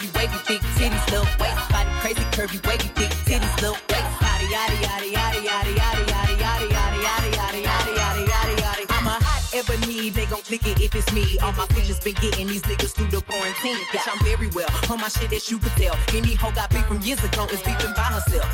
curvy 0.00 0.16
wavy 0.16 0.38
big 0.48 0.60
titties 0.76 1.10
little 1.10 1.26
waist. 1.38 1.68
Body 1.70 1.90
crazy 2.00 2.24
curvy 2.32 2.66
wavy 2.66 2.90
big 2.94 3.10
titties 3.26 3.60
little 3.60 3.76
waist. 3.90 4.20
Body 4.20 4.46
yaddy 4.46 4.76
yaddy 4.84 5.12
yaddy 5.12 5.44
yaddy 5.44 5.74
yaddy 5.76 6.04
yaddy 6.08 6.34
yaddy 6.40 7.00
yaddy 7.04 7.30
yaddy 7.36 7.62
yaddy 7.62 7.94
yaddy 7.96 8.24
yaddy 8.26 8.56
yaddy. 8.56 8.86
I'm 8.88 9.06
a 9.06 9.10
hot 9.10 9.54
ebony, 9.54 10.10
they 10.10 10.26
gon' 10.26 10.39
if 10.52 10.94
it's 10.94 11.12
me. 11.12 11.38
All 11.42 11.52
my 11.52 11.66
pictures 11.66 12.00
been 12.00 12.14
getting 12.14 12.48
these 12.48 12.62
niggas 12.62 12.92
through 12.92 13.08
the 13.08 13.20
quarantine. 13.22 13.76
Bitch, 13.92 14.08
I'm 14.10 14.22
very 14.24 14.48
well 14.48 14.68
on 14.90 15.00
my 15.00 15.08
shit 15.08 15.32
as 15.32 15.50
you 15.50 15.58
could 15.58 15.72
tell. 15.72 15.96
Any 16.14 16.34
hoe 16.34 16.52
got 16.52 16.70
beef 16.70 16.84
from 16.86 17.00
years 17.02 17.22
ago 17.22 17.44
is 17.46 17.62
beefing 17.62 17.92
by 17.94 18.02
herself. 18.02 18.46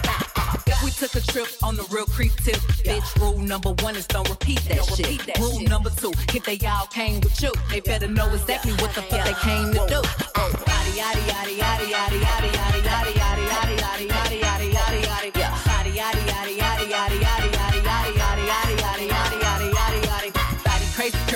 We 0.85 0.91
took 0.91 1.15
a 1.15 1.21
trip 1.21 1.49
on 1.63 1.77
the 1.77 1.85
real 1.91 2.05
creep 2.07 2.33
tip, 2.33 2.57
bitch, 2.85 3.21
rule 3.21 3.39
number 3.39 3.73
one 3.83 3.97
is 3.97 4.07
don't 4.07 4.29
repeat 4.29 4.61
that 4.69 4.85
shit. 4.85 5.27
That 5.27 5.39
Rule 5.39 5.61
number 5.63 5.91
two, 5.91 6.13
if 6.35 6.45
they 6.45 6.59
all 6.67 6.87
came 6.87 7.21
with 7.21 7.41
you, 7.43 7.53
they 7.71 7.81
better 7.81 8.09
know 8.09 8.29
exactly 8.33 8.73
what 8.73 8.95
the 8.95 9.03
fuck 9.03 9.25
they 9.25 9.35
came 9.35 9.73
to 9.73 9.87
do. 9.89 10.03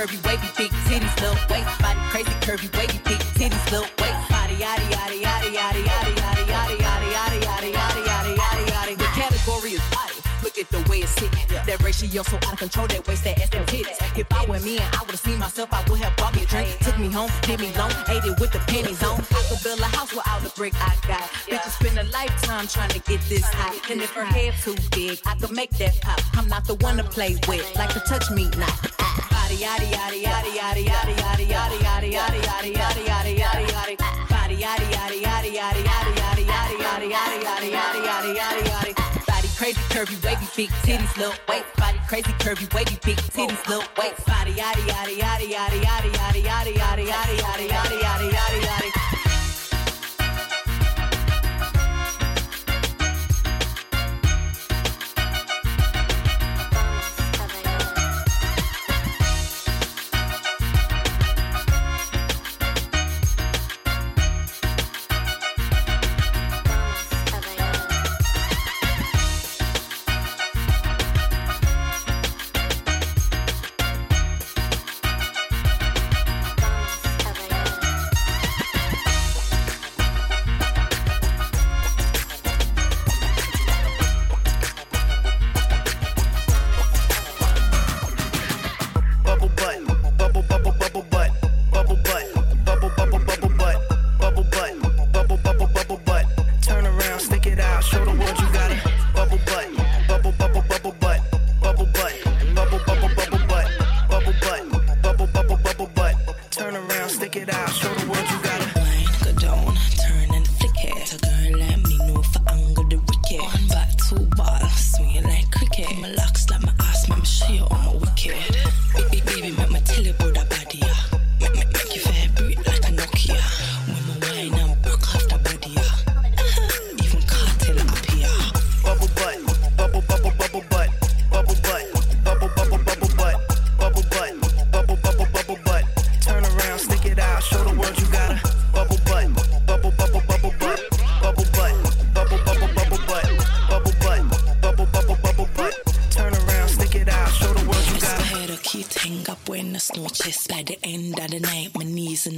Curvy 0.00 0.24
wavy 0.24 0.48
big 0.56 0.70
titties 0.88 1.14
little 1.20 1.36
waist. 1.50 1.68
Body 1.82 2.00
crazy 2.08 2.32
curvy 2.40 2.68
wavy 2.78 2.98
big 3.04 3.20
titties 3.36 3.70
little 3.70 3.86
waist. 4.00 4.30
Body 4.30 4.56
yaddy 4.56 4.88
yaddy 4.88 5.20
yaddy 5.20 5.52
yaddy 5.52 5.84
yaddy 5.84 6.16
yaddy 6.16 6.44
yaddy 6.48 6.80
yaddy 6.80 7.12
yaddy 7.12 7.42
yaddy 7.44 7.72
yaddy 7.76 8.04
yaddy 8.08 8.34
yaddy 8.40 8.64
yaddy. 8.72 8.96
The 8.96 9.04
category 9.20 9.72
is 9.76 9.84
body. 9.92 10.16
Look 10.42 10.56
at 10.56 10.70
the 10.70 10.80
way 10.88 11.00
it's 11.04 11.12
sitting. 11.12 11.44
That 11.66 11.82
ratio 11.82 12.22
so 12.22 12.36
out 12.36 12.52
of 12.54 12.58
control. 12.58 12.86
That 12.86 13.06
waist, 13.06 13.24
that 13.24 13.38
ass, 13.42 13.50
them 13.50 13.66
titties. 13.66 14.00
If 14.16 14.26
I 14.32 14.46
were 14.46 14.60
me 14.60 14.78
and 14.78 14.88
I 14.96 15.02
would've 15.04 15.20
seen 15.20 15.38
myself, 15.38 15.68
I 15.70 15.84
would 15.90 16.00
have 16.00 16.16
bought 16.16 16.34
me 16.34 16.44
a 16.44 16.46
drink. 16.46 16.78
Took 16.80 16.98
me 16.98 17.08
home, 17.12 17.30
did 17.42 17.60
me 17.60 17.70
long, 17.76 17.92
ate 18.08 18.24
it 18.24 18.40
with 18.40 18.52
the 18.52 18.60
pennies 18.72 19.02
on. 19.02 19.20
I 19.20 19.42
could 19.52 19.62
build 19.62 19.80
a 19.80 19.90
house 19.92 20.14
without 20.14 20.40
the 20.40 20.48
brick 20.56 20.72
I 20.80 20.96
got. 21.06 21.28
Bitches 21.44 21.76
spend 21.76 21.98
a 21.98 22.10
lifetime 22.10 22.66
trying 22.68 22.88
to 22.96 23.00
get 23.00 23.20
this 23.28 23.44
high. 23.44 23.76
And 23.92 24.00
if 24.00 24.12
her 24.12 24.24
head 24.24 24.54
too 24.64 24.76
big, 24.96 25.20
I 25.26 25.34
could 25.36 25.52
make 25.52 25.72
that 25.76 26.00
pop. 26.00 26.20
I'm 26.38 26.48
not 26.48 26.64
the 26.64 26.76
one 26.76 26.96
to 26.96 27.04
play 27.04 27.36
with, 27.46 27.68
like 27.76 27.94
a 27.94 28.00
touch 28.00 28.30
me 28.30 28.48
not. 28.56 28.99
Crazy 39.60 39.80
curvy 39.92 40.24
wavy 40.24 40.46
big 40.56 40.70
titties 40.82 41.16
little 41.18 41.34
waist. 41.46 41.66
Body 41.76 41.98
crazy 42.08 42.32
curvy 42.40 42.74
wavy 42.74 42.98
big 43.04 43.18
titties 43.18 43.68
little 43.68 43.84
waist. 43.98 44.24
Body 44.26 44.52
yaddy 44.52 44.80
yaddy 44.88 45.18
yaddy 45.20 45.52
yaddy 45.52 45.82
yaddy 45.84 46.42
yaddy 46.42 46.72
yaddy 46.72 47.04
yaddy 47.04 47.36
yaddy 47.36 47.68
yaddy 47.68 47.98
yaddy 48.00 48.30
yaddy 48.30 48.60
yaddy 48.62 48.99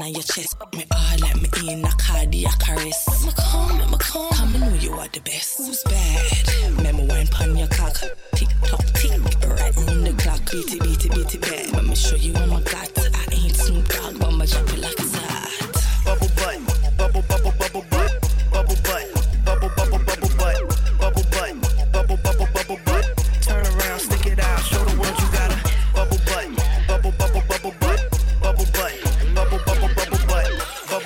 in 0.06 0.14
your 0.14 0.22
chest. 0.22 0.51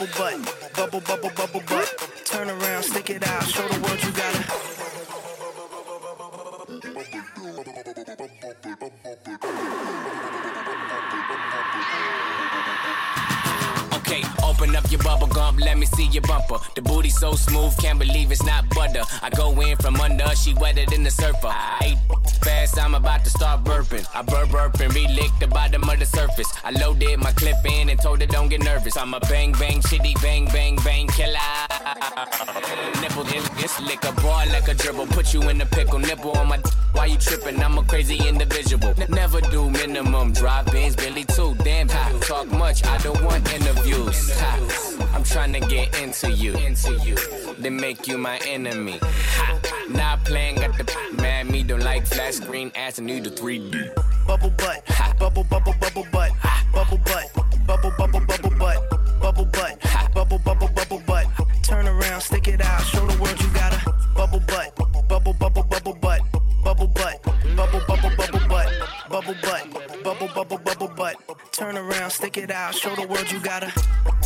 Bubble 0.07 0.41
butt, 0.41 0.75
bubble 0.75 1.01
bubble 1.01 1.31
bubble 1.31 1.63
butt. 1.69 2.11
Turn 2.25 2.49
around, 2.51 2.83
stick 2.83 3.11
it 3.11 3.27
out, 3.27 3.45
show 3.45 3.67
the 3.69 3.81
world 3.81 4.03
you 4.03 4.11
got 4.13 4.35
a. 4.35 4.39
Okay, 13.97 14.23
open 14.45 14.77
up 14.77 14.91
your 14.91 15.03
bubble 15.03 15.27
gum, 15.27 15.57
let 15.59 15.79
me 15.79 15.87
see 15.87 16.07
your 16.07 16.23
bumper. 16.23 16.59
The 16.75 16.83
booty 16.83 17.11
so 17.11 17.33
smooth, 17.33 17.77
can't 17.79 17.99
believe 17.99 18.31
it's 18.31 18.45
not 18.45 18.69
butter. 18.71 19.03
I 19.23 19.31
go 19.31 19.61
in 19.61 19.77
from 19.79 19.97
under, 19.97 20.29
she 20.37 20.55
wetter 20.55 20.87
than 20.87 21.03
the 21.03 21.11
surfer. 21.11 21.49
I 21.49 21.79
ate 21.83 21.99
fast, 22.37 22.79
I'm 22.79 22.95
about 22.95 23.25
to 23.25 23.31
start 23.31 23.65
burping. 23.65 24.07
I 24.15 24.23
burp 24.23 24.51
burp 24.51 24.81
and 24.81 24.95
re-lick 24.95 25.31
the 25.41 25.47
bottom 25.47 25.89
of 25.89 25.99
the 25.99 26.07
surface. 26.07 26.51
I 26.65 26.71
loaded 26.71 27.19
my 27.19 27.33
clip 27.33 27.57
in 27.65 27.89
and 27.89 28.01
told 28.01 28.21
her 28.21 28.27
don't 28.27 28.49
get 28.49 28.63
nervous. 28.63 28.97
I'm 28.97 29.15
a 29.15 29.21
bang 29.21 29.53
bang 29.53 29.81
shitty 29.81 30.21
bang 30.23 30.47
bang 30.47 30.77
bang 30.85 31.07
killer. 31.09 31.39
Nipple 33.01 33.25
this, 33.25 33.47
a 33.79 34.13
ball 34.23 34.47
like 34.49 34.69
a 34.69 34.75
dribble. 34.75 35.07
Put 35.09 35.35
you 35.35 35.43
in 35.49 35.59
the 35.59 35.67
pickle, 35.67 35.99
nipple 35.99 36.33
on 36.33 36.49
my. 36.49 36.59
Why 36.93 37.07
you 37.07 37.19
tripping? 37.19 37.63
I'm 37.63 37.79
a 37.79 37.85
crazy 37.85 38.17
individual. 38.27 38.95
N- 38.99 39.07
never 39.11 39.41
do 39.41 39.69
minimum. 39.71 40.33
Drive 40.33 40.67
Benz, 40.67 40.97
Billy 40.97 41.25
too. 41.25 41.55
Damn, 41.63 41.89
ha. 41.89 42.19
Talk 42.23 42.51
much, 42.53 42.85
I 42.87 42.99
don't 42.99 43.23
want 43.23 43.53
interviews. 43.53 44.31
Ha. 44.41 45.13
I'm 45.15 45.25
trying 45.25 45.53
to 45.53 45.61
get 45.61 46.01
into 46.01 46.31
you. 46.33 46.55
Into 46.55 46.95
you. 47.05 47.46
Then 47.59 47.77
make 47.77 48.07
you 48.07 48.19
my 48.19 48.39
enemy. 48.47 48.99
Ha. 49.01 49.59
Not 49.89 50.25
playing, 50.25 50.57
got 50.57 50.77
the 50.77 50.85
mad 51.17 51.51
me. 51.51 51.63
Don't 51.63 51.81
like 51.81 52.07
flat 52.07 52.35
screen 52.35 52.71
ass 52.75 52.99
and 52.99 53.07
need 53.07 53.25
the 53.25 53.31
3D. 53.31 53.95
Bubble 54.27 54.51
butt, 54.51 54.85
bubble 55.19 55.45
bubble 55.45 55.75
bubble 55.81 56.07
butt, 56.13 56.33
bubble 56.73 56.99
butt, 56.99 57.33
bubble 57.67 57.93
bubble 57.97 58.21
bubble 58.21 58.51
butt, 58.59 59.21
bubble 59.21 59.45
butt, 59.47 59.81
bubble 60.15 60.39
bubble 60.39 60.69
bubble 60.69 61.03
butt. 61.07 61.27
Turn 61.63 61.89
around, 61.89 62.21
stick 62.21 62.49
it 62.49 62.61
out, 62.61 62.83
show 62.83 63.07
the 63.07 63.23
world 63.23 63.41
you 63.41 63.49
got 63.55 63.73
a 63.73 63.95
bubble 64.15 64.41
butt, 64.41 64.75
bubble 65.09 65.33
bubble 65.33 65.63
bubble 65.63 65.95
butt, 65.95 66.21
bubble 66.63 66.89
butt, 66.89 67.23
bubble 67.57 67.81
bubble 67.87 68.11
bubble 68.17 68.49
butt, 68.49 68.69
bubble 69.09 69.35
butt, 69.43 70.03
bubble 70.05 70.29
bubble 70.35 70.59
bubble 70.59 70.89
butt. 70.89 71.17
Turn 71.53 71.79
around, 71.79 72.11
stick 72.11 72.37
it 72.37 72.51
out, 72.51 72.75
show 72.75 72.95
the 72.97 73.07
world 73.07 73.31
you 73.31 73.41
got 73.41 73.63
a. 73.63 74.26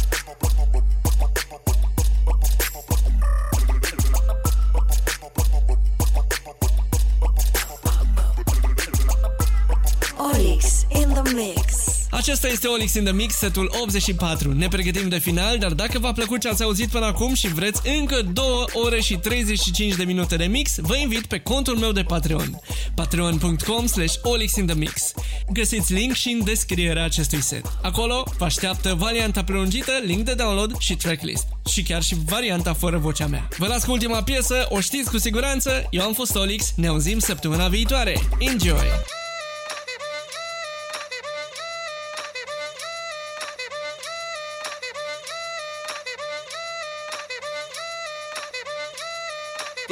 mix. 11.35 11.91
Acesta 12.11 12.49
este 12.49 12.67
Olix 12.67 12.95
in 12.95 13.05
the 13.05 13.13
Mix, 13.13 13.35
setul 13.35 13.75
84. 13.83 14.53
Ne 14.53 14.69
pregătim 14.69 15.09
de 15.09 15.19
final, 15.19 15.59
dar 15.59 15.73
dacă 15.73 15.99
v-a 15.99 16.13
plăcut 16.13 16.41
ce 16.41 16.49
ați 16.49 16.63
auzit 16.63 16.89
până 16.89 17.05
acum 17.07 17.35
și 17.35 17.49
vreți 17.49 17.81
încă 17.99 18.23
2 18.33 18.45
ore 18.73 19.01
și 19.01 19.17
35 19.17 19.95
de 19.95 20.05
minute 20.05 20.37
de 20.37 20.45
mix, 20.45 20.79
vă 20.79 20.97
invit 20.97 21.27
pe 21.27 21.39
contul 21.39 21.77
meu 21.77 21.93
de 21.93 22.03
Patreon. 22.03 22.61
patreon.com 22.95 23.87
slash 23.87 24.15
olixinthemix. 24.23 25.13
Găsiți 25.53 25.93
link 25.93 26.15
și 26.15 26.29
în 26.29 26.45
descrierea 26.45 27.05
acestui 27.05 27.43
set. 27.43 27.73
Acolo 27.83 28.25
vă 28.39 28.45
așteaptă 28.45 28.95
varianta 28.99 29.45
prelungită, 29.45 29.93
link 30.05 30.25
de 30.25 30.35
download 30.35 30.79
și 30.79 30.97
tracklist. 30.97 31.47
Și 31.71 31.83
chiar 31.83 32.03
și 32.03 32.17
varianta 32.27 32.73
fără 32.73 32.99
vocea 32.99 33.27
mea. 33.27 33.49
Vă 33.59 33.67
las 33.67 33.85
cu 33.85 33.93
ultima 33.93 34.23
piesă, 34.23 34.67
o 34.69 34.81
știți 34.81 35.11
cu 35.11 35.19
siguranță, 35.19 35.87
eu 35.91 36.03
am 36.03 36.13
fost 36.13 36.37
Olix, 36.37 36.73
ne 36.77 36.87
auzim 36.87 37.19
săptămâna 37.19 37.69
viitoare. 37.69 38.21
Enjoy! 38.39 39.29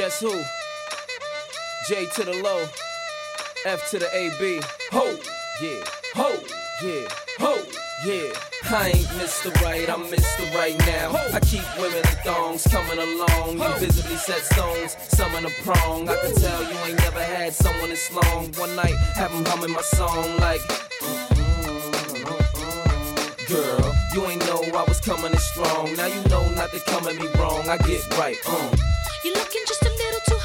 Guess 0.09 0.21
who? 0.21 0.43
J 1.87 2.07
to 2.15 2.25
the 2.25 2.43
low, 2.43 2.65
F 3.67 3.91
to 3.91 3.99
the 3.99 4.09
AB. 4.17 4.59
Ho, 4.93 5.05
yeah, 5.61 5.85
ho, 6.15 6.33
yeah, 6.83 7.07
ho, 7.37 7.53
yeah. 8.07 8.33
I 8.71 8.89
ain't 8.89 9.07
Mr. 9.21 9.53
Right, 9.61 9.87
I'm 9.87 10.05
Mr. 10.05 10.55
Right 10.55 10.79
now. 10.87 11.13
I 11.35 11.41
keep 11.41 11.61
women 11.77 11.99
in 11.99 12.17
thongs 12.25 12.67
coming 12.69 12.97
along. 12.97 13.59
You 13.59 13.79
visibly 13.81 14.17
set 14.17 14.41
stones, 14.41 14.97
some 15.09 15.31
in 15.35 15.45
a 15.45 15.51
prong. 15.63 16.09
I 16.09 16.17
can 16.17 16.35
tell 16.37 16.63
you 16.63 16.79
ain't 16.87 16.99
never 17.01 17.23
had 17.23 17.53
someone 17.53 17.91
this 17.91 18.11
long. 18.11 18.51
One 18.53 18.75
night, 18.77 18.97
have 19.15 19.31
'em 19.31 19.45
humming 19.45 19.73
my 19.73 19.83
song 19.83 20.25
like. 20.39 20.63
Mm-hmm, 20.63 21.35
mm-hmm, 21.69 22.25
mm-hmm. 22.25 23.53
Girl, 23.53 23.95
you 24.15 24.27
ain't 24.31 24.47
know 24.47 24.63
I 24.75 24.85
was 24.89 25.01
coming 25.01 25.33
in 25.33 25.39
strong. 25.39 25.95
Now 25.97 26.07
you 26.07 26.23
know 26.31 26.49
not 26.55 26.71
to 26.71 26.81
come 26.81 27.07
at 27.09 27.17
me 27.17 27.29
wrong. 27.39 27.69
I 27.69 27.77
get 27.77 28.01
right, 28.17 28.39
um. 28.49 28.73
You're 29.25 29.35
looking 29.35 29.63
just 29.67 29.83
a 29.83 29.98